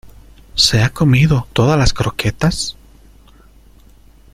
[0.55, 2.75] ¿se ha comido todas las croquetas?